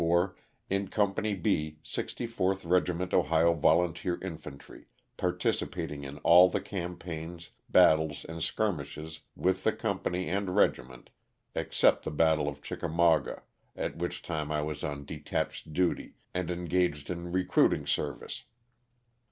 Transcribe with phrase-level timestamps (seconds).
[0.03, 7.51] 125 1864, in Company B, 64th Regiment Ohio Volunteer Infantry, participating in all the campaigns,
[7.69, 11.11] battles and skirmishes, with the company and regiment,
[11.55, 13.43] ex cept the battle of Chickamauga,
[13.75, 18.45] at which time I was on detached duty and engaged in recruiting service.